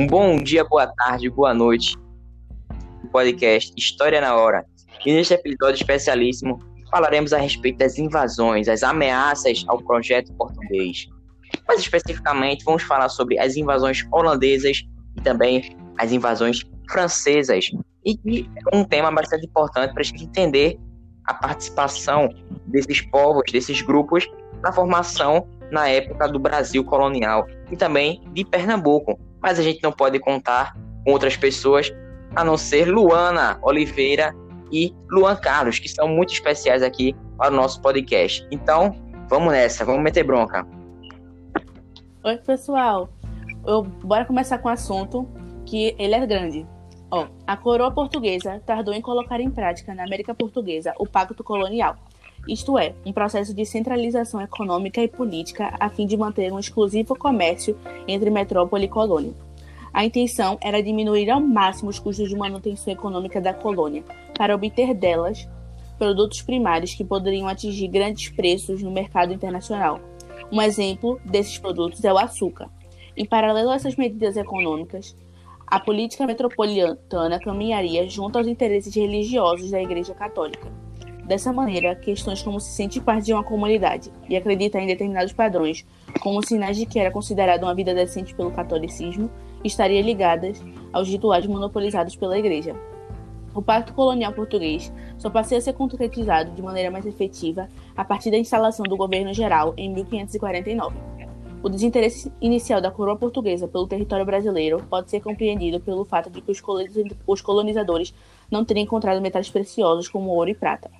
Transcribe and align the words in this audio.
Um 0.00 0.06
bom 0.06 0.36
dia, 0.36 0.62
boa 0.62 0.86
tarde, 0.86 1.28
boa 1.28 1.52
noite. 1.52 1.96
Podcast 3.10 3.72
História 3.76 4.20
na 4.20 4.36
Hora. 4.36 4.64
E 5.04 5.12
neste 5.12 5.34
episódio 5.34 5.74
especialíssimo 5.74 6.60
falaremos 6.88 7.32
a 7.32 7.38
respeito 7.38 7.78
das 7.78 7.98
invasões, 7.98 8.68
as 8.68 8.84
ameaças 8.84 9.64
ao 9.66 9.82
projeto 9.82 10.32
português. 10.34 11.08
Mais 11.66 11.80
especificamente, 11.80 12.64
vamos 12.64 12.84
falar 12.84 13.08
sobre 13.08 13.40
as 13.40 13.56
invasões 13.56 14.06
holandesas 14.12 14.84
e 15.16 15.20
também 15.20 15.76
as 15.98 16.12
invasões 16.12 16.64
francesas. 16.88 17.68
E 18.06 18.48
é 18.72 18.76
um 18.76 18.84
tema 18.84 19.10
bastante 19.10 19.46
importante 19.46 19.92
para 19.92 20.02
a 20.02 20.04
gente 20.04 20.22
entender 20.22 20.78
a 21.24 21.34
participação 21.34 22.32
desses 22.68 23.00
povos, 23.00 23.50
desses 23.50 23.82
grupos, 23.82 24.30
na 24.62 24.70
formação 24.70 25.44
na 25.72 25.88
época 25.88 26.28
do 26.28 26.38
Brasil 26.38 26.84
colonial 26.84 27.48
e 27.68 27.76
também 27.76 28.22
de 28.32 28.44
Pernambuco. 28.44 29.18
Mas 29.40 29.58
a 29.58 29.62
gente 29.62 29.82
não 29.82 29.92
pode 29.92 30.18
contar 30.18 30.74
com 31.04 31.12
outras 31.12 31.36
pessoas 31.36 31.92
a 32.34 32.44
não 32.44 32.56
ser 32.56 32.86
Luana 32.86 33.58
Oliveira 33.62 34.34
e 34.70 34.94
Luan 35.10 35.36
Carlos, 35.36 35.78
que 35.78 35.88
são 35.88 36.08
muito 36.08 36.32
especiais 36.32 36.82
aqui 36.82 37.16
para 37.36 37.52
o 37.52 37.56
nosso 37.56 37.80
podcast. 37.80 38.46
Então, 38.50 38.94
vamos 39.28 39.52
nessa, 39.52 39.84
vamos 39.84 40.02
meter 40.02 40.24
bronca. 40.24 40.66
Oi, 42.24 42.36
pessoal. 42.38 43.08
Eu, 43.66 43.82
bora 43.82 44.24
começar 44.24 44.58
com 44.58 44.68
o 44.68 44.72
assunto 44.72 45.26
que 45.64 45.94
ele 45.98 46.14
é 46.14 46.26
grande. 46.26 46.66
Ó, 47.10 47.26
a 47.46 47.56
coroa 47.56 47.90
portuguesa 47.90 48.60
tardou 48.66 48.92
em 48.92 49.00
colocar 49.00 49.40
em 49.40 49.50
prática 49.50 49.94
na 49.94 50.04
América 50.04 50.34
Portuguesa 50.34 50.92
o 50.98 51.06
Pacto 51.06 51.42
Colonial, 51.42 51.96
isto 52.48 52.78
é, 52.78 52.94
um 53.04 53.12
processo 53.12 53.52
de 53.52 53.64
centralização 53.66 54.40
econômica 54.40 55.02
e 55.02 55.08
política 55.08 55.74
a 55.78 55.90
fim 55.90 56.06
de 56.06 56.16
manter 56.16 56.52
um 56.52 56.58
exclusivo 56.58 57.14
comércio 57.14 57.76
entre 58.08 58.30
metrópole 58.30 58.86
e 58.86 58.88
colônia. 58.88 59.34
A 59.92 60.04
intenção 60.04 60.58
era 60.60 60.82
diminuir 60.82 61.30
ao 61.30 61.40
máximo 61.40 61.90
os 61.90 61.98
custos 61.98 62.28
de 62.28 62.36
manutenção 62.36 62.92
econômica 62.92 63.40
da 63.40 63.52
colônia, 63.52 64.02
para 64.36 64.54
obter 64.54 64.94
delas 64.94 65.48
produtos 65.98 66.40
primários 66.40 66.94
que 66.94 67.04
poderiam 67.04 67.48
atingir 67.48 67.88
grandes 67.88 68.30
preços 68.30 68.82
no 68.82 68.90
mercado 68.90 69.32
internacional. 69.32 70.00
Um 70.50 70.62
exemplo 70.62 71.20
desses 71.24 71.58
produtos 71.58 72.02
é 72.04 72.12
o 72.12 72.18
açúcar. 72.18 72.70
Em 73.16 73.26
paralelo 73.26 73.70
a 73.70 73.74
essas 73.74 73.96
medidas 73.96 74.36
econômicas, 74.36 75.16
a 75.66 75.78
política 75.80 76.26
metropolitana 76.26 77.38
caminharia 77.38 78.08
junto 78.08 78.38
aos 78.38 78.46
interesses 78.46 78.94
religiosos 78.94 79.70
da 79.70 79.82
Igreja 79.82 80.14
Católica. 80.14 80.77
Dessa 81.28 81.52
maneira, 81.52 81.94
questões 81.94 82.40
como 82.42 82.58
se 82.58 82.70
sentir 82.70 83.02
parte 83.02 83.26
de 83.26 83.34
uma 83.34 83.44
comunidade 83.44 84.10
e 84.30 84.34
acreditar 84.34 84.80
em 84.80 84.86
determinados 84.86 85.30
padrões, 85.30 85.84
como 86.20 86.42
sinais 86.42 86.74
de 86.74 86.86
que 86.86 86.98
era 86.98 87.10
considerada 87.10 87.66
uma 87.66 87.74
vida 87.74 87.94
decente 87.94 88.34
pelo 88.34 88.50
catolicismo, 88.50 89.30
estaria 89.62 90.00
ligadas 90.00 90.64
aos 90.90 91.06
rituais 91.06 91.46
monopolizados 91.46 92.16
pela 92.16 92.38
Igreja. 92.38 92.74
O 93.54 93.60
Pacto 93.60 93.92
Colonial 93.92 94.32
Português 94.32 94.90
só 95.18 95.28
passou 95.28 95.58
a 95.58 95.60
ser 95.60 95.74
concretizado 95.74 96.52
de 96.52 96.62
maneira 96.62 96.90
mais 96.90 97.04
efetiva 97.04 97.68
a 97.94 98.06
partir 98.06 98.30
da 98.30 98.38
instalação 98.38 98.84
do 98.84 98.96
governo 98.96 99.34
geral 99.34 99.74
em 99.76 99.92
1549. 99.92 100.96
O 101.62 101.68
desinteresse 101.68 102.32
inicial 102.40 102.80
da 102.80 102.90
coroa 102.90 103.16
portuguesa 103.16 103.68
pelo 103.68 103.86
território 103.86 104.24
brasileiro 104.24 104.82
pode 104.88 105.10
ser 105.10 105.20
compreendido 105.20 105.78
pelo 105.78 106.06
fato 106.06 106.30
de 106.30 106.40
que 106.40 106.52
os 107.26 107.42
colonizadores 107.42 108.14
não 108.50 108.64
terem 108.64 108.84
encontrado 108.84 109.20
metais 109.20 109.50
preciosos 109.50 110.08
como 110.08 110.30
ouro 110.30 110.48
e 110.48 110.54
prata. 110.54 110.90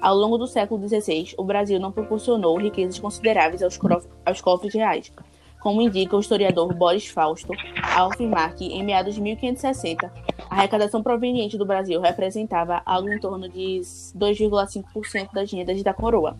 Ao 0.00 0.14
longo 0.14 0.38
do 0.38 0.46
século 0.46 0.88
XVI, 0.88 1.34
o 1.36 1.42
Brasil 1.42 1.80
não 1.80 1.90
proporcionou 1.90 2.56
riquezas 2.56 2.98
consideráveis 3.00 3.62
aos, 3.62 3.78
aos 4.24 4.40
cofres 4.40 4.72
reais, 4.72 5.12
como 5.60 5.82
indica 5.82 6.16
o 6.16 6.20
historiador 6.20 6.72
Boris 6.72 7.08
Fausto, 7.08 7.52
ao 7.96 8.12
afirmar 8.12 8.54
que, 8.54 8.66
em 8.66 8.84
meados 8.84 9.16
de 9.16 9.20
1560, 9.20 10.12
a 10.48 10.54
arrecadação 10.54 11.02
proveniente 11.02 11.58
do 11.58 11.66
Brasil 11.66 12.00
representava 12.00 12.80
algo 12.86 13.12
em 13.12 13.18
torno 13.18 13.48
de 13.48 13.80
2,5% 14.16 15.32
das 15.32 15.50
rendas 15.50 15.82
da 15.82 15.92
coroa, 15.92 16.38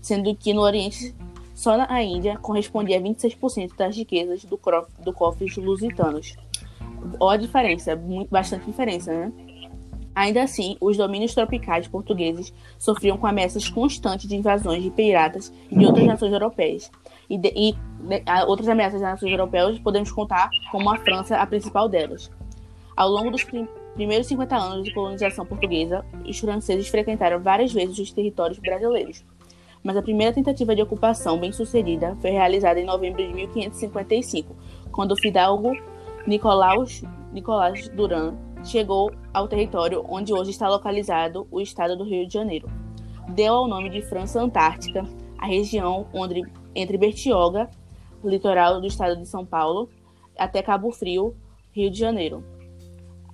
sendo 0.00 0.34
que 0.36 0.54
no 0.54 0.62
Oriente, 0.62 1.12
só 1.54 1.76
na 1.76 2.02
Índia, 2.02 2.38
correspondia 2.38 2.98
a 2.98 3.02
26% 3.02 3.76
das 3.76 3.96
riquezas 3.96 4.44
do, 4.44 4.58
do 5.00 5.12
cofre 5.12 5.52
lusitanos. 5.56 6.36
Olha 7.18 7.36
a 7.36 7.40
diferença, 7.40 8.00
bastante 8.30 8.64
diferença, 8.66 9.12
né? 9.12 9.32
Ainda 10.14 10.42
assim, 10.42 10.76
os 10.80 10.96
domínios 10.96 11.34
tropicais 11.34 11.88
portugueses 11.88 12.52
sofriam 12.78 13.16
com 13.16 13.26
ameaças 13.26 13.68
constantes 13.68 14.28
de 14.28 14.36
invasões 14.36 14.82
de 14.82 14.90
piratas 14.90 15.52
de 15.70 15.86
outras 15.86 16.06
nações 16.06 16.32
europeias, 16.32 16.90
e, 17.30 17.38
de, 17.38 17.48
e 17.56 17.72
de, 17.72 18.22
outras 18.46 18.68
ameaças 18.68 19.00
das 19.00 19.12
nações 19.12 19.32
europeias 19.32 19.78
podemos 19.78 20.12
contar 20.12 20.50
como 20.70 20.90
a 20.90 20.98
França 20.98 21.36
a 21.36 21.46
principal 21.46 21.88
delas. 21.88 22.30
Ao 22.94 23.08
longo 23.08 23.30
dos 23.30 23.42
prim 23.42 23.66
primeiros 23.94 24.26
50 24.26 24.56
anos 24.56 24.84
de 24.84 24.94
colonização 24.94 25.44
portuguesa, 25.44 26.04
os 26.26 26.38
franceses 26.38 26.88
frequentaram 26.88 27.40
várias 27.40 27.72
vezes 27.72 27.98
os 27.98 28.12
territórios 28.12 28.58
brasileiros. 28.58 29.24
Mas 29.82 29.96
a 29.96 30.02
primeira 30.02 30.32
tentativa 30.32 30.74
de 30.74 30.82
ocupação 30.82 31.38
bem-sucedida 31.38 32.16
foi 32.20 32.30
realizada 32.30 32.80
em 32.80 32.86
novembro 32.86 33.26
de 33.26 33.32
1555, 33.34 34.54
quando 34.90 35.12
o 35.12 35.16
fidalgo 35.16 35.76
Nicolaus, 36.26 37.02
Nicolás 37.32 37.88
Duran 37.88 38.34
chegou 38.64 39.10
ao 39.32 39.48
território 39.48 40.04
onde 40.08 40.32
hoje 40.32 40.50
está 40.50 40.68
localizado 40.68 41.46
o 41.50 41.60
estado 41.60 41.96
do 41.96 42.04
Rio 42.04 42.26
de 42.26 42.34
Janeiro. 42.34 42.68
Deu 43.28 43.54
ao 43.54 43.68
nome 43.68 43.90
de 43.90 44.02
França 44.02 44.40
Antártica 44.40 45.04
a 45.38 45.46
região 45.46 46.06
onde 46.12 46.42
entre 46.74 46.96
Bertioga, 46.96 47.68
litoral 48.24 48.80
do 48.80 48.86
estado 48.86 49.16
de 49.16 49.26
São 49.26 49.44
Paulo, 49.44 49.88
até 50.38 50.62
Cabo 50.62 50.90
Frio, 50.90 51.34
Rio 51.72 51.90
de 51.90 51.98
Janeiro. 51.98 52.44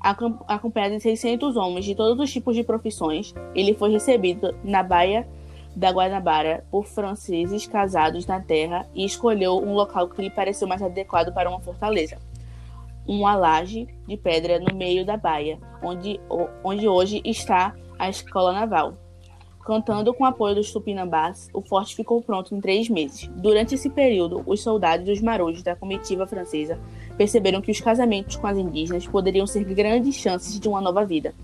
Acompanhado 0.00 0.94
de 0.94 1.02
600 1.02 1.56
homens 1.56 1.84
de 1.84 1.94
todos 1.94 2.18
os 2.22 2.32
tipos 2.32 2.54
de 2.54 2.62
profissões, 2.62 3.34
ele 3.54 3.74
foi 3.74 3.90
recebido 3.90 4.54
na 4.62 4.82
Baía 4.82 5.28
da 5.74 5.90
Guanabara 5.90 6.64
por 6.70 6.86
franceses 6.86 7.66
casados 7.66 8.26
na 8.26 8.40
terra 8.40 8.88
e 8.94 9.04
escolheu 9.04 9.58
um 9.58 9.74
local 9.74 10.08
que 10.08 10.22
lhe 10.22 10.30
pareceu 10.30 10.66
mais 10.66 10.82
adequado 10.82 11.32
para 11.32 11.48
uma 11.48 11.60
fortaleza. 11.60 12.18
Uma 13.08 13.34
laje 13.34 13.88
de 14.06 14.18
pedra 14.18 14.60
no 14.60 14.76
meio 14.76 15.04
da 15.04 15.16
baía, 15.16 15.58
onde, 15.82 16.20
onde 16.62 16.86
hoje 16.86 17.22
está 17.24 17.74
a 17.98 18.10
escola 18.10 18.52
naval. 18.52 18.98
Contando 19.64 20.14
com 20.14 20.24
o 20.24 20.26
apoio 20.26 20.54
dos 20.54 20.72
tupinambás, 20.72 21.48
o 21.52 21.60
forte 21.60 21.96
ficou 21.96 22.22
pronto 22.22 22.54
em 22.54 22.60
três 22.60 22.88
meses. 22.88 23.30
Durante 23.36 23.74
esse 23.74 23.90
período, 23.90 24.42
os 24.46 24.62
soldados 24.62 25.08
e 25.08 25.12
os 25.12 25.20
marujos 25.20 25.62
da 25.62 25.74
comitiva 25.74 26.26
francesa 26.26 26.78
perceberam 27.16 27.60
que 27.60 27.70
os 27.70 27.80
casamentos 27.80 28.36
com 28.36 28.46
as 28.46 28.56
indígenas 28.56 29.06
poderiam 29.06 29.46
ser 29.46 29.64
grandes 29.64 30.14
chances 30.14 30.60
de 30.60 30.68
uma 30.68 30.80
nova 30.80 31.04
vida. 31.04 31.34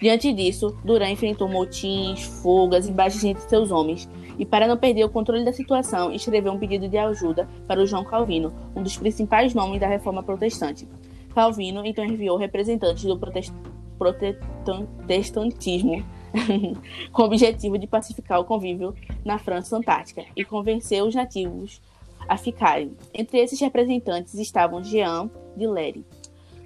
Diante 0.00 0.32
disso, 0.32 0.76
Duran 0.84 1.10
enfrentou 1.10 1.48
motins, 1.48 2.24
fugas 2.24 2.88
e 2.88 2.92
baixas 2.92 3.22
entre 3.24 3.42
seus 3.48 3.70
homens, 3.70 4.08
e 4.38 4.44
para 4.44 4.66
não 4.66 4.76
perder 4.76 5.04
o 5.04 5.10
controle 5.10 5.44
da 5.44 5.52
situação, 5.52 6.12
escreveu 6.12 6.52
um 6.52 6.58
pedido 6.58 6.88
de 6.88 6.98
ajuda 6.98 7.48
para 7.66 7.80
o 7.80 7.86
João 7.86 8.04
Calvino, 8.04 8.52
um 8.74 8.82
dos 8.82 8.96
principais 8.96 9.54
nomes 9.54 9.80
da 9.80 9.86
reforma 9.86 10.22
protestante. 10.22 10.88
Calvino 11.34 11.84
então 11.84 12.04
enviou 12.04 12.36
representantes 12.36 13.04
do 13.04 13.18
protest 13.18 13.52
protestantismo 13.98 16.04
com 17.12 17.22
o 17.22 17.26
objetivo 17.26 17.78
de 17.78 17.86
pacificar 17.86 18.40
o 18.40 18.44
convívio 18.44 18.94
na 19.24 19.38
França 19.38 19.76
Antártica 19.76 20.24
e 20.34 20.44
convencer 20.44 21.04
os 21.04 21.14
nativos 21.14 21.80
a 22.28 22.36
ficarem. 22.36 22.96
Entre 23.14 23.38
esses 23.38 23.60
representantes 23.60 24.34
estavam 24.34 24.82
Jean 24.82 25.30
de 25.56 25.66
Lery. 25.66 26.04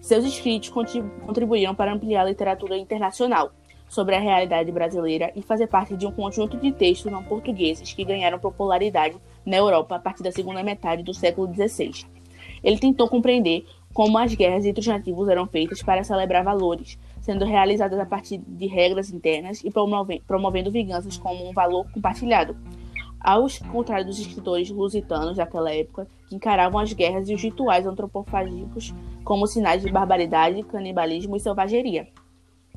Seus 0.00 0.24
escritos 0.24 0.68
contribuíram 0.68 1.74
para 1.74 1.92
ampliar 1.92 2.22
a 2.22 2.28
literatura 2.28 2.78
internacional 2.78 3.50
sobre 3.88 4.14
a 4.14 4.20
realidade 4.20 4.70
brasileira 4.72 5.32
e 5.34 5.42
fazer 5.42 5.66
parte 5.66 5.96
de 5.96 6.06
um 6.06 6.12
conjunto 6.12 6.56
de 6.56 6.72
textos 6.72 7.10
não 7.10 7.22
portugueses 7.22 7.92
que 7.92 8.04
ganharam 8.04 8.38
popularidade 8.38 9.16
na 9.44 9.56
Europa 9.56 9.96
a 9.96 9.98
partir 9.98 10.22
da 10.22 10.32
segunda 10.32 10.62
metade 10.62 11.02
do 11.02 11.14
século 11.14 11.52
XVI. 11.52 12.04
Ele 12.62 12.78
tentou 12.78 13.08
compreender 13.08 13.64
como 13.94 14.18
as 14.18 14.34
guerras 14.34 14.66
entre 14.66 14.80
os 14.80 14.86
nativos 14.86 15.28
eram 15.28 15.46
feitas 15.46 15.82
para 15.82 16.04
celebrar 16.04 16.44
valores, 16.44 16.98
sendo 17.20 17.44
realizadas 17.44 17.98
a 17.98 18.04
partir 18.04 18.38
de 18.38 18.66
regras 18.66 19.10
internas 19.10 19.62
e 19.64 19.70
promovendo 19.70 20.70
vinganças 20.70 21.16
como 21.16 21.48
um 21.48 21.52
valor 21.52 21.90
compartilhado. 21.92 22.56
Ao 23.18 23.46
contrário 23.72 24.04
dos 24.04 24.18
escritores 24.18 24.70
lusitanos 24.70 25.38
daquela 25.38 25.74
época, 25.74 26.06
que 26.28 26.36
encaravam 26.36 26.78
as 26.78 26.92
guerras 26.92 27.28
e 27.28 27.34
os 27.34 27.42
rituais 27.42 27.86
antropofagicos 27.86 28.94
como 29.24 29.46
sinais 29.46 29.82
de 29.82 29.90
barbaridade, 29.90 30.62
canibalismo 30.64 31.34
e 31.34 31.40
selvageria. 31.40 32.06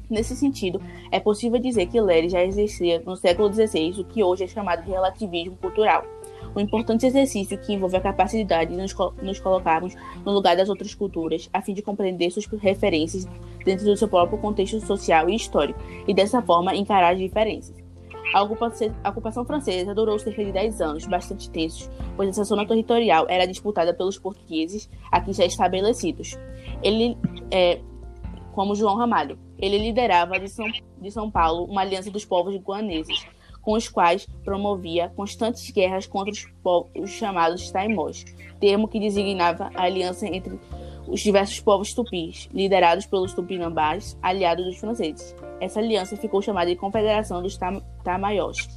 Nesse 0.09 0.35
sentido, 0.35 0.81
é 1.11 1.19
possível 1.19 1.59
dizer 1.59 1.85
que 1.85 2.01
Lery 2.01 2.29
já 2.29 2.43
exercia 2.43 3.01
no 3.05 3.15
século 3.15 3.53
XVI 3.53 3.99
o 3.99 4.03
que 4.03 4.23
hoje 4.23 4.45
é 4.45 4.47
chamado 4.47 4.83
de 4.83 4.89
relativismo 4.89 5.55
cultural, 5.57 6.03
um 6.55 6.59
importante 6.59 7.05
exercício 7.05 7.57
que 7.59 7.73
envolve 7.73 7.95
a 7.95 8.01
capacidade 8.01 8.71
de 8.71 8.77
nos, 8.81 8.95
nos 9.21 9.39
colocarmos 9.39 9.95
no 10.25 10.31
lugar 10.31 10.57
das 10.57 10.67
outras 10.67 10.95
culturas, 10.95 11.47
a 11.53 11.61
fim 11.61 11.75
de 11.75 11.83
compreender 11.83 12.31
suas 12.31 12.47
referências 12.47 13.27
dentro 13.63 13.85
do 13.85 13.95
seu 13.95 14.07
próprio 14.07 14.39
contexto 14.39 14.79
social 14.81 15.29
e 15.29 15.35
histórico, 15.35 15.79
e 16.07 16.13
dessa 16.13 16.41
forma 16.41 16.75
encarar 16.75 17.13
as 17.13 17.19
diferenças. 17.19 17.75
A 18.33 18.43
ocupação, 18.43 18.93
a 19.03 19.09
ocupação 19.09 19.43
francesa 19.43 19.93
durou 19.93 20.17
cerca 20.19 20.43
de 20.43 20.51
10 20.51 20.81
anos, 20.81 21.05
bastante 21.05 21.49
tensos, 21.49 21.89
pois 22.15 22.29
essa 22.29 22.43
zona 22.43 22.65
territorial 22.65 23.25
era 23.27 23.45
disputada 23.47 23.93
pelos 23.93 24.19
portugueses 24.19 24.89
aqui 25.11 25.33
já 25.33 25.45
estabelecidos. 25.45 26.37
Ele, 26.83 27.17
é, 27.49 27.79
como 28.59 28.75
João 28.75 28.97
Ramalho, 28.97 29.39
ele 29.57 29.77
liderava 29.77 30.37
de 30.37 30.49
São, 30.49 30.65
de 30.69 31.09
São 31.09 31.31
Paulo 31.31 31.63
uma 31.63 31.79
aliança 31.79 32.11
dos 32.11 32.25
povos 32.25 32.57
guaneses, 32.57 33.25
com 33.61 33.71
os 33.71 33.87
quais 33.87 34.27
promovia 34.43 35.07
constantes 35.15 35.71
guerras 35.71 36.05
contra 36.05 36.33
os 36.33 36.45
povos 36.61 37.09
chamados 37.09 37.71
taimós, 37.71 38.25
termo 38.59 38.89
que 38.89 38.99
designava 38.99 39.71
a 39.73 39.83
aliança 39.83 40.27
entre 40.27 40.59
os 41.07 41.21
diversos 41.21 41.61
povos 41.61 41.93
tupis, 41.93 42.49
liderados 42.53 43.05
pelos 43.05 43.33
tupinambás, 43.33 44.17
aliados 44.21 44.65
dos 44.65 44.77
franceses. 44.77 45.33
Essa 45.61 45.79
aliança 45.79 46.17
ficou 46.17 46.41
chamada 46.41 46.69
de 46.69 46.75
Confederação 46.75 47.41
dos 47.41 47.55
Tam 47.55 47.81
Tamaiós. 48.03 48.67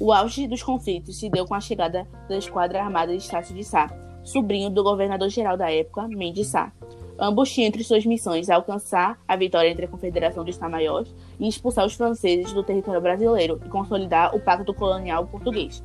O 0.00 0.12
auge 0.12 0.48
dos 0.48 0.64
conflitos 0.64 1.20
se 1.20 1.30
deu 1.30 1.46
com 1.46 1.54
a 1.54 1.60
chegada 1.60 2.04
da 2.28 2.36
Esquadra 2.36 2.82
Armada 2.82 3.12
de 3.12 3.18
Estácio 3.18 3.54
de 3.54 3.62
Sá, 3.62 3.96
sobrinho 4.24 4.70
do 4.70 4.82
governador-geral 4.82 5.56
da 5.56 5.70
época, 5.70 6.08
Mendes 6.08 6.48
Sá. 6.48 6.72
Ambos 7.22 7.52
tinham 7.52 7.68
entre 7.68 7.84
suas 7.84 8.06
missões 8.06 8.48
alcançar 8.48 9.20
a 9.28 9.36
vitória 9.36 9.68
entre 9.68 9.84
a 9.84 9.88
Confederação 9.88 10.42
dos 10.42 10.56
Tamaiós 10.56 11.14
e 11.38 11.46
expulsar 11.46 11.84
os 11.84 11.92
franceses 11.92 12.50
do 12.54 12.62
território 12.62 12.98
brasileiro 12.98 13.60
e 13.62 13.68
consolidar 13.68 14.34
o 14.34 14.40
pacto 14.40 14.72
colonial 14.72 15.26
português. 15.26 15.84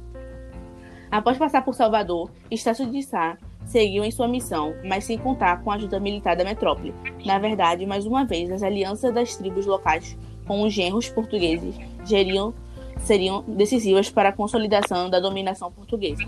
Após 1.11 1.37
passar 1.37 1.65
por 1.65 1.75
Salvador, 1.75 2.31
Estácio 2.49 2.89
de 2.89 3.03
Sá 3.03 3.37
seguiu 3.65 4.05
em 4.05 4.11
sua 4.11 4.29
missão, 4.29 4.73
mas 4.85 5.03
sem 5.03 5.17
contar 5.17 5.61
com 5.61 5.71
a 5.71 5.75
ajuda 5.75 5.99
militar 5.99 6.37
da 6.37 6.45
metrópole. 6.45 6.93
Na 7.25 7.37
verdade, 7.37 7.85
mais 7.85 8.05
uma 8.05 8.23
vez, 8.23 8.49
as 8.49 8.63
alianças 8.63 9.13
das 9.13 9.35
tribos 9.35 9.65
locais 9.65 10.17
com 10.47 10.61
os 10.63 10.71
genros 10.71 11.09
portugueses 11.09 11.75
geriam, 12.05 12.53
seriam 12.99 13.43
decisivas 13.45 14.09
para 14.09 14.29
a 14.29 14.33
consolidação 14.33 15.09
da 15.09 15.19
dominação 15.19 15.69
portuguesa. 15.69 16.23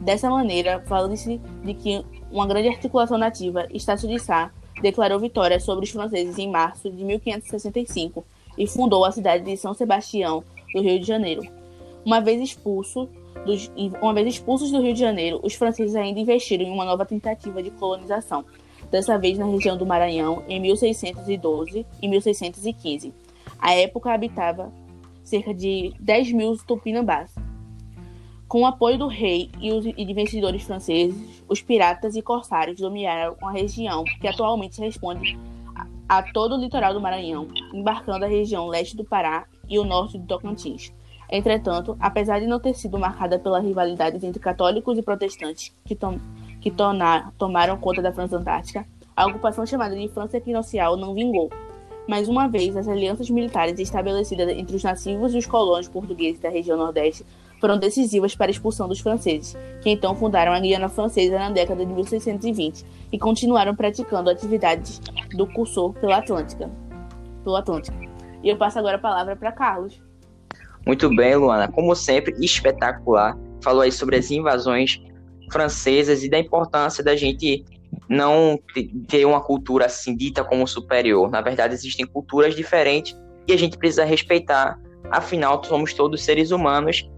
Dessa 0.00 0.28
maneira, 0.28 0.82
falando-se 0.86 1.40
de 1.64 1.74
que 1.74 2.04
uma 2.30 2.46
grande 2.46 2.68
articulação 2.68 3.18
nativa, 3.18 3.66
Estácio 3.72 4.08
de 4.08 4.18
Sá 4.18 4.50
declarou 4.80 5.18
vitória 5.18 5.58
sobre 5.58 5.84
os 5.84 5.90
franceses 5.90 6.38
em 6.38 6.48
março 6.48 6.90
de 6.90 7.04
1565 7.04 8.24
e 8.56 8.66
fundou 8.66 9.04
a 9.04 9.12
cidade 9.12 9.44
de 9.44 9.56
São 9.56 9.74
Sebastião, 9.74 10.44
do 10.72 10.82
Rio 10.82 11.00
de 11.00 11.06
Janeiro. 11.06 11.42
Uma 12.04 12.20
vez 12.20 12.40
expulso 12.40 13.08
dos, 13.44 13.70
uma 14.00 14.14
vez 14.14 14.34
expulsos 14.34 14.70
do 14.70 14.80
Rio 14.80 14.94
de 14.94 15.00
Janeiro, 15.00 15.40
os 15.42 15.54
franceses 15.54 15.94
ainda 15.94 16.20
investiram 16.20 16.64
em 16.64 16.70
uma 16.70 16.84
nova 16.84 17.04
tentativa 17.04 17.62
de 17.62 17.70
colonização, 17.70 18.44
dessa 18.90 19.18
vez 19.18 19.38
na 19.38 19.46
região 19.46 19.76
do 19.76 19.86
Maranhão, 19.86 20.42
em 20.48 20.60
1612 20.60 21.86
e 22.00 22.08
1615. 22.08 23.12
A 23.58 23.74
época 23.74 24.12
habitava 24.12 24.72
cerca 25.24 25.52
de 25.52 25.92
10 26.00 26.32
mil 26.32 26.56
tupinambás. 26.58 27.34
Com 28.48 28.62
o 28.62 28.66
apoio 28.66 28.96
do 28.96 29.06
rei 29.06 29.50
e, 29.60 29.70
os, 29.70 29.84
e 29.84 30.04
de 30.04 30.14
vencedores 30.14 30.62
franceses, 30.62 31.42
os 31.46 31.60
piratas 31.60 32.16
e 32.16 32.22
corsários 32.22 32.80
dominaram 32.80 33.36
a 33.42 33.52
região 33.52 34.04
que 34.04 34.26
atualmente 34.26 34.80
responde 34.80 35.38
a, 35.76 36.18
a 36.18 36.22
todo 36.32 36.54
o 36.54 36.58
litoral 36.58 36.94
do 36.94 37.00
Maranhão, 37.00 37.46
embarcando 37.74 38.24
a 38.24 38.28
região 38.28 38.66
leste 38.66 38.96
do 38.96 39.04
Pará 39.04 39.44
e 39.68 39.78
o 39.78 39.84
norte 39.84 40.16
do 40.16 40.26
Tocantins. 40.26 40.90
Entretanto, 41.30 41.94
apesar 42.00 42.40
de 42.40 42.46
não 42.46 42.58
ter 42.58 42.72
sido 42.72 42.98
marcada 42.98 43.38
pela 43.38 43.60
rivalidade 43.60 44.24
entre 44.24 44.40
católicos 44.40 44.96
e 44.96 45.02
protestantes 45.02 45.76
que, 45.84 45.94
tom 45.94 46.18
que 46.62 46.72
tomaram 47.36 47.76
conta 47.76 48.00
da 48.00 48.14
França 48.14 48.38
Antártica, 48.38 48.86
a 49.14 49.26
ocupação 49.26 49.66
chamada 49.66 49.94
de 49.94 50.08
França 50.08 50.38
Equinocial 50.38 50.96
não 50.96 51.12
vingou. 51.12 51.50
Mais 52.08 52.26
uma 52.26 52.48
vez, 52.48 52.74
as 52.74 52.88
alianças 52.88 53.28
militares 53.28 53.78
estabelecidas 53.78 54.48
entre 54.48 54.74
os 54.74 54.82
nativos 54.82 55.34
e 55.34 55.38
os 55.38 55.44
colonos 55.44 55.86
portugueses 55.86 56.40
da 56.40 56.48
região 56.48 56.78
Nordeste 56.78 57.26
foram 57.60 57.78
decisivas 57.78 58.34
para 58.34 58.46
a 58.46 58.50
expulsão 58.50 58.88
dos 58.88 59.00
franceses, 59.00 59.56
que 59.80 59.90
então 59.90 60.14
fundaram 60.14 60.52
a 60.52 60.60
Guiana 60.60 60.88
Francesa 60.88 61.38
na 61.38 61.50
década 61.50 61.84
de 61.84 61.92
1620 61.92 62.84
e 63.12 63.18
continuaram 63.18 63.74
praticando 63.74 64.30
atividades 64.30 65.00
do 65.34 65.46
cursor 65.46 65.92
pela 65.94 66.18
Atlântica. 66.18 66.70
Pelo 67.42 67.56
Atlântico. 67.56 67.98
E 68.42 68.48
eu 68.48 68.56
passo 68.56 68.78
agora 68.78 68.96
a 68.96 69.00
palavra 69.00 69.36
para 69.36 69.52
Carlos. 69.52 70.00
Muito 70.86 71.14
bem, 71.14 71.34
Luana. 71.34 71.68
Como 71.68 71.94
sempre, 71.94 72.34
espetacular. 72.40 73.36
Falou 73.62 73.82
aí 73.82 73.90
sobre 73.92 74.16
as 74.16 74.30
invasões 74.30 75.02
francesas 75.50 76.22
e 76.22 76.30
da 76.30 76.38
importância 76.38 77.02
da 77.02 77.16
gente 77.16 77.64
não 78.08 78.58
ter 79.06 79.24
uma 79.24 79.40
cultura 79.40 79.86
assim 79.86 80.16
dita 80.16 80.44
como 80.44 80.66
superior. 80.66 81.30
Na 81.30 81.40
verdade, 81.40 81.74
existem 81.74 82.06
culturas 82.06 82.54
diferentes 82.54 83.16
e 83.46 83.52
a 83.52 83.56
gente 83.56 83.76
precisa 83.76 84.04
respeitar. 84.04 84.78
Afinal, 85.10 85.62
somos 85.64 85.92
todos 85.92 86.24
seres 86.24 86.50
humanos 86.50 87.08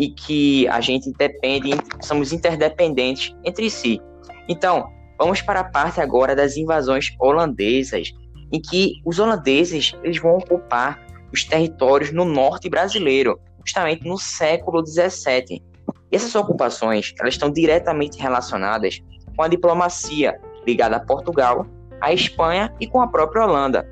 e 0.00 0.08
que 0.08 0.66
a 0.68 0.80
gente 0.80 1.12
depende, 1.12 1.72
somos 2.00 2.32
interdependentes 2.32 3.36
entre 3.44 3.68
si. 3.68 4.00
Então, 4.48 4.88
vamos 5.18 5.42
para 5.42 5.60
a 5.60 5.64
parte 5.64 6.00
agora 6.00 6.34
das 6.34 6.56
invasões 6.56 7.14
holandesas, 7.20 8.10
em 8.50 8.58
que 8.58 8.94
os 9.04 9.18
holandeses 9.18 9.92
eles 10.02 10.18
vão 10.18 10.38
ocupar 10.38 10.98
os 11.30 11.44
territórios 11.44 12.10
no 12.12 12.24
norte 12.24 12.70
brasileiro, 12.70 13.38
justamente 13.62 14.08
no 14.08 14.16
século 14.16 14.82
XVII. 14.84 15.62
E 16.10 16.16
essas 16.16 16.34
ocupações 16.34 17.12
elas 17.20 17.34
estão 17.34 17.50
diretamente 17.50 18.18
relacionadas 18.18 19.02
com 19.36 19.42
a 19.42 19.48
diplomacia 19.48 20.40
ligada 20.66 20.96
a 20.96 21.00
Portugal, 21.00 21.66
a 22.00 22.10
Espanha 22.10 22.74
e 22.80 22.86
com 22.86 23.02
a 23.02 23.06
própria 23.06 23.44
Holanda. 23.44 23.86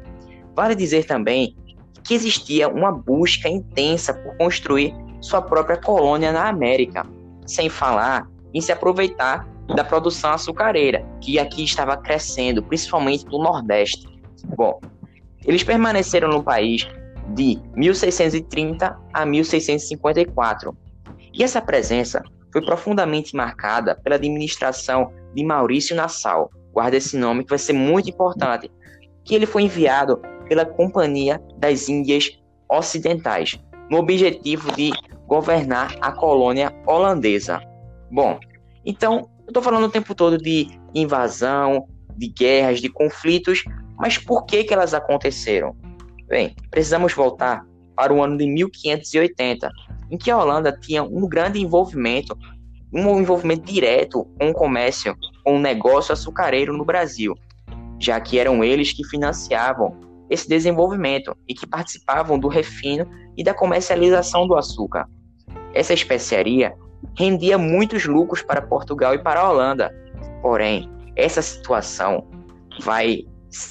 Vale 0.57 0.75
dizer 0.75 1.05
também 1.05 1.55
que 2.09 2.15
existia 2.15 2.71
uma 2.71 2.91
busca 2.91 3.51
intensa 3.51 4.15
por 4.15 4.35
construir 4.39 4.95
sua 5.21 5.43
própria 5.43 5.77
colônia 5.77 6.33
na 6.33 6.49
América, 6.49 7.07
sem 7.47 7.69
falar 7.69 8.27
em 8.55 8.63
se 8.63 8.73
aproveitar 8.73 9.47
da 9.77 9.85
produção 9.85 10.33
açucareira, 10.33 11.07
que 11.21 11.39
aqui 11.39 11.63
estava 11.63 11.99
crescendo, 11.99 12.63
principalmente 12.63 13.27
no 13.27 13.43
Nordeste. 13.43 14.09
Bom, 14.57 14.81
eles 15.45 15.63
permaneceram 15.63 16.31
no 16.31 16.43
país 16.43 16.89
de 17.35 17.61
1630 17.77 18.99
a 19.13 19.27
1654. 19.27 20.75
E 21.35 21.45
essa 21.45 21.61
presença 21.61 22.23
foi 22.51 22.65
profundamente 22.65 23.37
marcada 23.37 23.95
pela 24.03 24.17
administração 24.17 25.13
de 25.35 25.45
Maurício 25.45 25.95
Nassau. 25.95 26.51
Guarda 26.73 26.97
esse 26.97 27.19
nome 27.19 27.45
que 27.45 27.51
vai 27.51 27.59
ser 27.59 27.75
muito 27.75 28.09
importante, 28.09 28.71
que 29.23 29.35
ele 29.35 29.45
foi 29.45 29.65
enviado 29.65 30.23
pela 30.49 30.65
Companhia 30.65 31.41
das 31.59 31.89
Índias 31.89 32.39
Ocidentais, 32.69 33.59
no 33.91 33.99
objetivo 33.99 34.73
de 34.73 34.91
governar 35.27 35.95
a 36.01 36.11
colônia 36.11 36.73
holandesa. 36.87 37.61
Bom, 38.11 38.39
então 38.85 39.29
eu 39.41 39.49
estou 39.49 39.63
falando 39.63 39.85
o 39.85 39.91
tempo 39.91 40.15
todo 40.15 40.39
de 40.39 40.69
invasão, 40.95 41.87
de 42.17 42.29
guerras, 42.29 42.81
de 42.81 42.89
conflitos, 42.89 43.65
mas 43.99 44.19
por 44.19 44.45
que, 44.45 44.65
que 44.65 44.73
elas 44.73 44.95
aconteceram? 44.95 45.77
Bem, 46.27 46.55
precisamos 46.71 47.15
voltar 47.15 47.65
para 47.95 48.13
o 48.13 48.23
ano 48.23 48.37
de 48.37 48.47
1580, 48.47 49.71
em 50.11 50.17
que 50.17 50.31
a 50.31 50.39
Holanda 50.39 50.73
tinha 50.73 51.03
um 51.03 51.29
grande 51.29 51.61
envolvimento, 51.61 52.37
um 52.93 53.21
envolvimento 53.21 53.71
direto 53.71 54.25
com 54.39 54.51
o 54.51 54.55
comércio, 54.55 55.17
com 55.45 55.57
o 55.57 55.61
negócio 55.61 56.13
açucareiro 56.13 56.77
no 56.77 56.85
Brasil, 56.85 57.35
já 57.99 58.21
que 58.21 58.39
eram 58.39 58.63
eles 58.63 58.93
que 58.93 59.05
financiavam 59.05 60.08
esse 60.31 60.49
desenvolvimento 60.49 61.37
e 61.47 61.55
que 61.55 61.67
participavam 61.67 62.39
do 62.39 62.49
refino 62.49 63.07
e 63.37 63.43
da 63.43 63.55
comercialização 63.55 64.47
do 64.47 64.57
açúcar. 64.57 65.09
Essa 65.75 65.95
especiaria 65.95 66.75
rendia 67.17 67.57
muitos 67.57 68.05
lucros 68.07 68.43
para 68.43 68.63
Portugal 68.63 69.15
e 69.15 69.23
para 69.23 69.41
a 69.41 69.51
Holanda. 69.51 69.95
Porém, 70.43 70.91
essa 71.17 71.43
situação 71.43 72.27
vai 72.81 73.25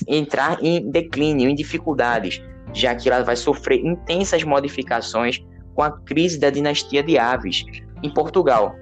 entrar 0.07 0.63
em 0.63 0.89
declínio, 0.89 1.49
em 1.49 1.55
dificuldades, 1.55 2.41
já 2.73 2.95
que 2.95 3.09
ela 3.09 3.23
vai 3.23 3.35
sofrer 3.35 3.85
intensas 3.85 4.43
modificações 4.43 5.43
com 5.73 5.83
a 5.83 5.91
crise 5.91 6.39
da 6.39 6.49
dinastia 6.49 7.03
de 7.03 7.17
Aves 7.17 7.63
em 8.01 8.13
Portugal. 8.13 8.75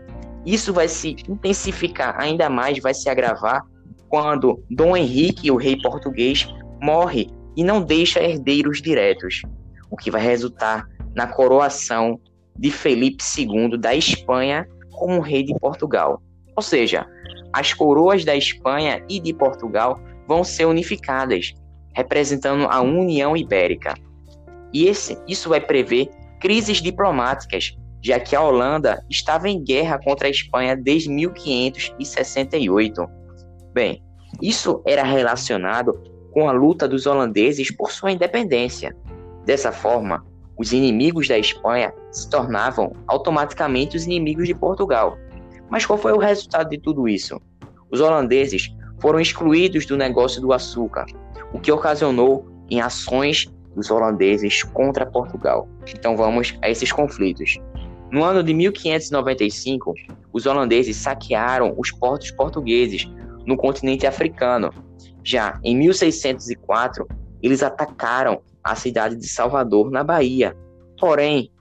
Isso 0.46 0.72
vai 0.72 0.88
se 0.88 1.16
intensificar 1.28 2.16
ainda 2.20 2.50
mais, 2.50 2.80
vai 2.80 2.94
se 2.94 3.10
agravar 3.10 3.64
quando 4.08 4.64
Dom 4.70 4.96
Henrique, 4.96 5.52
o 5.52 5.58
rei 5.58 5.78
português, 5.82 6.48
morre 6.82 7.28
e 7.56 7.64
não 7.64 7.82
deixa 7.82 8.22
herdeiros 8.22 8.82
diretos, 8.82 9.42
o 9.90 9.96
que 9.96 10.12
vai 10.12 10.22
resultar 10.22 10.88
na 11.16 11.28
coroação 11.28 12.20
de 12.58 12.72
Felipe 12.72 13.24
II 13.38 13.78
da 13.78 13.96
Espanha 13.96 14.68
como 14.92 15.22
rei 15.22 15.44
de 15.44 15.54
Portugal. 15.60 16.22
Ou 16.56 16.62
seja, 16.62 17.06
as 17.54 17.74
coroas 17.74 18.24
da 18.26 18.36
Espanha 18.36 19.04
e 19.10 19.20
de 19.20 19.34
Portugal 19.34 20.00
vão 20.28 20.44
ser 20.44 20.66
unificadas, 20.66 21.54
representando 21.94 22.66
a 22.66 22.82
União 22.82 23.36
Ibérica. 23.36 23.94
E 24.74 24.88
esse, 24.88 25.18
isso 25.28 25.50
vai 25.50 25.62
prever 25.62 26.10
crises 26.42 26.82
diplomáticas, 26.82 27.78
já 28.02 28.20
que 28.20 28.36
a 28.36 28.42
Holanda 28.42 29.04
estava 29.10 29.50
em 29.50 29.64
guerra 29.64 30.00
contra 30.04 30.28
a 30.28 30.32
Espanha 30.32 30.76
desde 30.76 31.10
1568. 31.10 33.08
Bem, 33.74 34.04
isso 34.42 34.82
era 34.86 35.04
relacionado 35.04 35.94
com 36.36 36.50
a 36.50 36.52
luta 36.52 36.86
dos 36.86 37.06
holandeses 37.06 37.72
por 37.72 37.90
sua 37.90 38.12
independência. 38.12 38.94
Dessa 39.46 39.72
forma, 39.72 40.22
os 40.58 40.74
inimigos 40.74 41.30
da 41.30 41.40
Espanha 41.40 41.94
se 42.12 42.30
tornavam 42.30 42.92
automaticamente 43.08 43.96
os 43.96 44.04
inimigos 44.04 44.46
de 44.46 44.54
Portugal. 44.54 45.18
Mas 45.70 45.86
qual 45.86 45.98
foi 45.98 46.12
o 46.12 46.18
resultado 46.18 46.70
de 46.70 46.78
tudo 46.78 47.08
isso? 47.08 47.42
Os 47.90 48.02
holandeses 48.02 48.70
foram 49.00 49.22
excluídos 49.22 49.86
do 49.86 49.96
negócio 49.96 50.42
do 50.42 50.52
açúcar, 50.52 51.06
o 51.54 51.60
que 51.60 51.72
ocasionou 51.72 52.46
em 52.70 52.82
ações 52.82 53.50
dos 53.74 53.90
holandeses 53.90 54.62
contra 54.62 55.06
Portugal. 55.06 55.70
Então 55.88 56.18
vamos 56.18 56.54
a 56.62 56.70
esses 56.70 56.92
conflitos. 56.92 57.58
No 58.12 58.26
ano 58.26 58.44
de 58.44 58.54
1595, 58.54 59.94
os 60.34 60.46
holandeses 60.46 60.98
saquearam 60.98 61.74
os 61.78 61.92
portos 61.92 62.30
portugueses 62.32 63.10
no 63.46 63.58
continente 63.58 64.06
africano. 64.08 64.72
Já 65.24 65.60
em 65.64 65.76
1604, 65.76 67.08
eles 67.42 67.64
atacaram 67.64 68.42
a 68.64 68.76
cidade 68.76 69.16
de 69.16 69.28
Salvador, 69.28 69.92
na 69.92 70.04
Bahia. 70.04 70.56
Porém, 71.00 71.52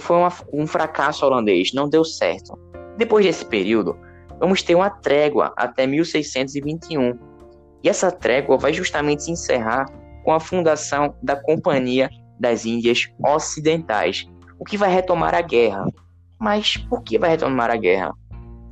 foi 0.00 0.16
uma, 0.16 0.32
um 0.52 0.66
fracasso 0.66 1.26
holandês, 1.26 1.72
não 1.72 1.88
deu 1.88 2.04
certo. 2.04 2.58
Depois 2.96 3.24
desse 3.24 3.44
período, 3.44 3.96
vamos 4.40 4.62
ter 4.62 4.74
uma 4.74 4.90
trégua 4.90 5.52
até 5.56 5.86
1621. 5.86 7.18
E 7.82 7.88
essa 7.88 8.10
trégua 8.10 8.56
vai 8.56 8.72
justamente 8.72 9.24
se 9.24 9.30
encerrar 9.30 9.86
com 10.24 10.32
a 10.32 10.40
fundação 10.40 11.14
da 11.22 11.36
Companhia 11.36 12.10
das 12.38 12.64
Índias 12.64 13.08
Ocidentais, 13.24 14.28
o 14.58 14.64
que 14.64 14.76
vai 14.76 14.92
retomar 14.92 15.34
a 15.34 15.40
guerra. 15.40 15.86
Mas 16.38 16.76
por 16.76 17.02
que 17.02 17.18
vai 17.18 17.30
retomar 17.30 17.70
a 17.70 17.76
guerra? 17.76 18.12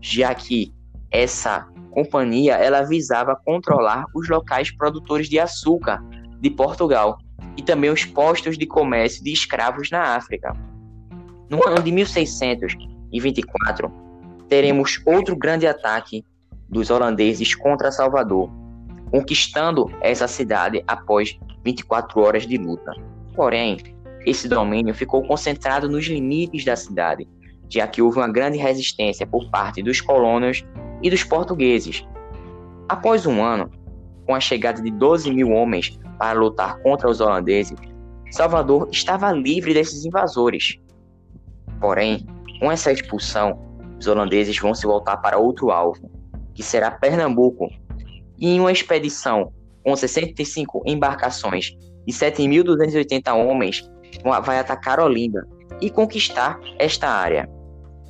Já 0.01 0.35
que 0.35 0.73
essa 1.11 1.67
companhia 1.97 2.57
ela 2.57 2.83
visava 2.83 3.41
controlar 3.43 4.05
os 4.15 4.29
locais 4.29 4.71
produtores 4.71 5.31
de 5.31 5.39
açúcar 5.39 6.05
de 6.39 6.51
Portugal 6.51 7.17
e 7.57 7.63
também 7.63 7.89
os 7.89 8.05
postos 8.05 8.59
de 8.59 8.67
comércio 8.67 9.25
de 9.25 9.33
escravos 9.33 9.91
na 9.91 10.15
África. 10.15 10.53
No 11.49 11.67
ano 11.67 11.83
de 11.83 11.91
1624, 11.91 13.91
teremos 14.47 15.01
outro 15.07 15.35
grande 15.35 15.67
ataque 15.67 16.23
dos 16.69 16.91
holandeses 16.91 17.55
contra 17.55 17.91
Salvador, 17.91 18.51
conquistando 19.11 19.91
essa 20.03 20.29
cidade 20.29 20.85
após 20.87 21.39
24 21.65 22.21
horas 22.21 22.47
de 22.47 22.59
luta. 22.59 22.93
Porém, 23.35 23.79
esse 24.27 24.47
domínio 24.47 24.95
ficou 24.95 25.27
concentrado 25.27 25.89
nos 25.89 26.05
limites 26.05 26.63
da 26.63 26.77
cidade, 26.77 27.27
já 27.71 27.87
que 27.87 28.03
houve 28.03 28.19
uma 28.19 28.29
grande 28.29 28.59
resistência 28.59 29.27
por 29.27 29.51
parte 29.51 29.83
dos 29.83 30.03
colonos 30.03 30.63
e 31.03 31.11
dos 31.11 31.25
portugueses. 31.25 32.07
Após 32.89 33.27
um 33.27 33.43
ano, 33.43 33.71
com 34.27 34.35
a 34.35 34.41
chegada 34.41 34.83
de 34.83 34.91
12 34.91 35.33
mil 35.33 35.51
homens 35.51 35.99
para 36.19 36.39
lutar 36.39 36.79
contra 36.83 37.09
os 37.09 37.21
holandeses, 37.21 37.79
Salvador 38.31 38.89
estava 38.91 39.33
livre 39.33 39.73
desses 39.73 40.05
invasores. 40.05 40.77
Porém, 41.81 42.27
com 42.59 42.71
essa 42.71 42.93
expulsão, 42.93 43.59
os 43.99 44.07
holandeses 44.07 44.59
vão 44.59 44.75
se 44.75 44.87
voltar 44.87 45.17
para 45.19 45.39
outro 45.39 45.71
alvo, 45.71 46.11
que 46.55 46.63
será 46.63 46.91
Pernambuco. 46.91 47.69
E 48.39 48.49
em 48.49 48.61
uma 48.61 48.73
expedição 48.73 49.53
com 49.85 49.95
65 49.95 50.83
embarcações 50.85 51.73
e 52.07 52.13
7.280 52.13 53.33
homens, 53.35 53.89
vai 54.45 54.59
atacar 54.59 55.01
Olinda 55.01 55.47
e 55.81 55.91
conquistar 55.91 56.59
esta 56.79 57.09
área. 57.09 57.49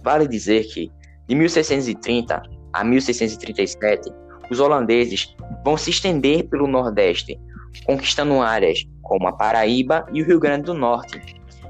Vale 0.03 0.27
dizer 0.27 0.65
que, 0.65 0.91
de 1.29 1.35
1630 1.35 2.43
a 2.77 2.85
1637, 2.85 4.11
os 4.51 4.61
holandeses 4.61 5.35
vão 5.65 5.77
se 5.77 5.91
estender 5.91 6.49
pelo 6.49 6.67
Nordeste, 6.67 7.41
conquistando 7.85 8.41
áreas 8.41 8.85
como 9.03 9.27
a 9.29 9.33
Paraíba 9.33 10.07
e 10.13 10.23
o 10.23 10.27
Rio 10.27 10.39
Grande 10.39 10.65
do 10.65 10.75
Norte, 10.75 11.21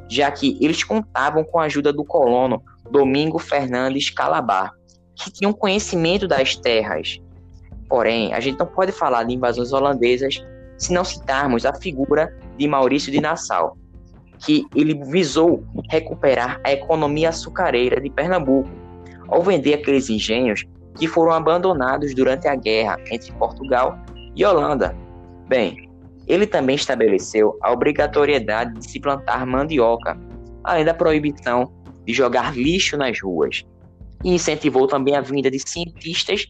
já 0.08 0.30
que 0.30 0.58
eles 0.60 0.82
contavam 0.82 1.44
com 1.44 1.60
a 1.60 1.64
ajuda 1.64 1.92
do 1.92 2.04
colono 2.04 2.62
Domingo 2.90 3.38
Fernandes 3.38 4.10
Calabar, 4.10 4.72
que 5.14 5.30
tinha 5.30 5.48
um 5.48 5.52
conhecimento 5.52 6.26
das 6.26 6.56
terras. 6.56 7.20
Porém, 7.88 8.34
a 8.34 8.40
gente 8.40 8.58
não 8.58 8.66
pode 8.66 8.92
falar 8.92 9.24
de 9.24 9.34
invasões 9.34 9.72
holandesas 9.72 10.44
se 10.76 10.92
não 10.92 11.04
citarmos 11.04 11.64
a 11.64 11.72
figura 11.74 12.36
de 12.58 12.66
Maurício 12.66 13.12
de 13.12 13.20
Nassau, 13.20 13.76
que 14.38 14.66
ele 14.74 14.94
visou 15.06 15.64
recuperar 15.88 16.60
a 16.64 16.72
economia 16.72 17.30
açucareira 17.30 18.00
de 18.00 18.10
Pernambuco, 18.10 18.68
ao 19.28 19.42
vender 19.42 19.74
aqueles 19.74 20.10
engenhos 20.10 20.64
que 20.98 21.06
foram 21.06 21.32
abandonados 21.32 22.14
durante 22.14 22.48
a 22.48 22.54
guerra 22.54 22.98
entre 23.10 23.32
Portugal 23.32 23.98
e 24.34 24.44
Holanda. 24.44 24.96
Bem, 25.48 25.88
ele 26.26 26.46
também 26.46 26.76
estabeleceu 26.76 27.56
a 27.62 27.72
obrigatoriedade 27.72 28.74
de 28.74 28.90
se 28.90 29.00
plantar 29.00 29.46
mandioca, 29.46 30.18
além 30.64 30.84
da 30.84 30.94
proibição 30.94 31.72
de 32.04 32.12
jogar 32.12 32.56
lixo 32.56 32.96
nas 32.96 33.20
ruas, 33.20 33.64
e 34.24 34.34
incentivou 34.34 34.86
também 34.86 35.14
a 35.14 35.20
vinda 35.20 35.50
de 35.50 35.58
cientistas 35.58 36.46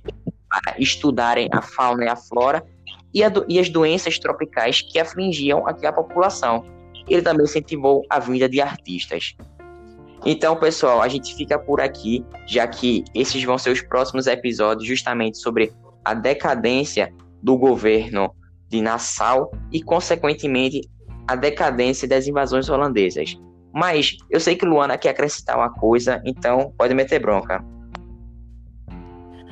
para 0.49 0.77
estudarem 0.79 1.49
a 1.53 1.61
fauna 1.61 2.05
e 2.05 2.09
a 2.09 2.17
flora 2.17 2.65
e, 3.13 3.23
a 3.23 3.29
do, 3.29 3.45
e 3.49 3.59
as 3.59 3.69
doenças 3.69 4.19
tropicais 4.19 4.81
que 4.81 4.99
afligiam 4.99 5.67
aqui 5.67 5.87
a 5.87 5.93
população. 5.93 6.65
Ele 7.09 7.23
também 7.23 7.45
incentivou 7.45 8.03
a 8.11 8.19
vinda 8.19 8.49
de 8.49 8.61
artistas. 8.61 9.35
Então, 10.29 10.57
pessoal, 10.57 11.01
a 11.01 11.07
gente 11.07 11.37
fica 11.37 11.57
por 11.57 11.81
aqui, 11.81 12.27
já 12.49 12.67
que 12.67 13.05
esses 13.15 13.45
vão 13.45 13.57
ser 13.57 13.71
os 13.71 13.81
próximos 13.81 14.27
episódios 14.27 14.85
justamente 14.85 15.39
sobre 15.39 15.73
a 16.05 16.15
decadência 16.15 17.15
do 17.41 17.57
governo 17.57 18.35
de 18.69 18.83
Nassau 18.83 19.53
e, 19.71 19.81
consequentemente, 19.81 20.81
a 21.29 21.37
decadência 21.37 22.09
das 22.09 22.27
invasões 22.27 22.69
holandesas. 22.69 23.39
Mas 23.73 24.17
eu 24.29 24.41
sei 24.41 24.57
que 24.57 24.67
Luana 24.67 24.99
quer 24.99 25.11
acrescentar 25.11 25.57
uma 25.57 25.71
coisa, 25.71 26.21
então 26.25 26.75
pode 26.77 26.93
meter 26.93 27.21
bronca. 27.21 27.65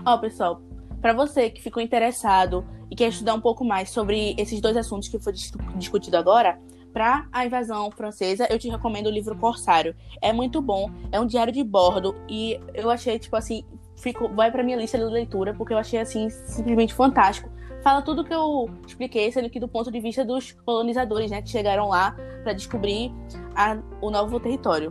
Ó, 0.04 0.14
oh, 0.14 0.18
pessoal, 0.18 0.60
para 1.00 1.12
você 1.12 1.50
que 1.50 1.62
ficou 1.62 1.80
interessado 1.80 2.66
e 2.90 2.96
quer 2.96 3.10
estudar 3.10 3.34
um 3.34 3.40
pouco 3.40 3.64
mais 3.64 3.90
sobre 3.90 4.34
esses 4.36 4.60
dois 4.60 4.76
assuntos 4.76 5.08
que 5.08 5.20
foi 5.20 5.32
discutido 5.76 6.16
agora, 6.16 6.58
para 6.94 7.26
a 7.32 7.44
invasão 7.44 7.90
francesa, 7.90 8.46
eu 8.48 8.56
te 8.56 8.70
recomendo 8.70 9.08
o 9.08 9.10
livro 9.10 9.36
Corsário. 9.36 9.96
É 10.22 10.32
muito 10.32 10.62
bom, 10.62 10.88
é 11.10 11.18
um 11.18 11.26
diário 11.26 11.52
de 11.52 11.62
bordo 11.64 12.14
e 12.28 12.58
eu 12.72 12.88
achei 12.88 13.18
tipo 13.18 13.34
assim, 13.34 13.64
fico, 13.96 14.28
vai 14.28 14.50
para 14.52 14.62
minha 14.62 14.76
lista 14.76 14.96
de 14.96 15.04
leitura 15.04 15.52
porque 15.52 15.74
eu 15.74 15.78
achei 15.78 15.98
assim 15.98 16.30
simplesmente 16.30 16.94
fantástico. 16.94 17.50
Fala 17.82 18.00
tudo 18.00 18.24
que 18.24 18.32
eu 18.32 18.70
expliquei, 18.86 19.30
sendo 19.30 19.50
que 19.50 19.60
do 19.60 19.68
ponto 19.68 19.90
de 19.90 20.00
vista 20.00 20.24
dos 20.24 20.52
colonizadores, 20.52 21.30
né, 21.30 21.42
que 21.42 21.50
chegaram 21.50 21.88
lá 21.88 22.16
para 22.42 22.54
descobrir 22.54 23.12
a, 23.54 23.76
o 24.00 24.10
novo 24.10 24.38
território. 24.40 24.90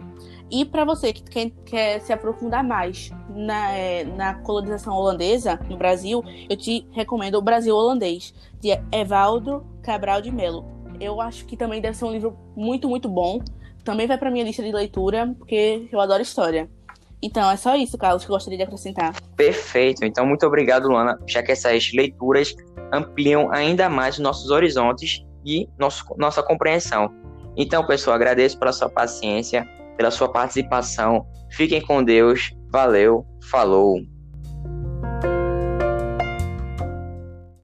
E 0.52 0.64
para 0.66 0.86
você 0.86 1.12
que 1.12 1.24
quer, 1.24 1.50
quer, 1.66 2.02
se 2.02 2.14
aprofundar 2.14 2.64
mais 2.64 3.10
na, 3.30 3.72
é, 3.72 4.04
na 4.04 4.36
colonização 4.36 4.94
holandesa 4.94 5.60
no 5.68 5.78
Brasil, 5.78 6.24
eu 6.48 6.56
te 6.56 6.86
recomendo 6.92 7.36
o 7.36 7.42
Brasil 7.42 7.76
Holandês, 7.76 8.36
de 8.60 8.70
Evaldo 8.92 9.66
Cabral 9.82 10.22
de 10.22 10.32
Melo 10.32 10.73
eu 11.00 11.22
acho 11.22 11.46
que 11.46 11.58
também 11.58 11.82
deve 11.82 11.98
ser 11.98 12.06
um 12.06 12.12
livro 12.12 12.38
muito, 12.56 12.88
muito 12.88 13.10
bom. 13.10 13.40
Também 13.84 14.08
vai 14.08 14.18
para 14.18 14.32
minha 14.32 14.44
lista 14.44 14.64
de 14.64 14.72
leitura, 14.72 15.34
porque 15.38 15.88
eu 15.92 16.00
adoro 16.00 16.22
história. 16.22 16.70
Então, 17.22 17.50
é 17.50 17.56
só 17.56 17.76
isso, 17.76 17.98
Carlos, 17.98 18.26
que 18.26 18.32
eu 18.32 18.36
gostaria 18.36 18.58
de 18.58 18.64
acrescentar. 18.64 19.14
Perfeito. 19.36 20.04
Então, 20.04 20.26
muito 20.26 20.46
obrigado, 20.46 20.90
Luana, 20.90 21.18
já 21.26 21.42
que 21.42 21.54
essas 21.54 21.92
leituras 21.94 22.54
ampliam 22.92 23.50
ainda 23.52 23.90
mais 23.90 24.20
nossos 24.20 24.52
horizontes 24.52 25.24
e 25.46 25.70
nosso, 25.80 26.04
nossa 26.18 26.44
compreensão. 26.44 27.10
Então, 27.56 27.86
pessoal, 27.86 28.16
agradeço 28.16 28.60
pela 28.60 28.74
sua 28.74 28.90
paciência, 28.90 29.66
pela 29.96 30.12
sua 30.12 30.30
participação. 30.30 31.26
Fiquem 31.52 31.82
com 31.82 32.04
Deus. 32.04 32.52
Valeu. 32.70 33.26
Falou. 33.50 34.00